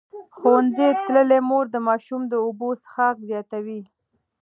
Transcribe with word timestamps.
ښوونځې 0.35 0.89
تللې 1.05 1.39
مور 1.49 1.65
د 1.73 1.77
ماشوم 1.87 2.21
د 2.27 2.33
اوبو 2.45 2.69
څښاک 2.83 3.15
زیاتوي. 3.29 3.81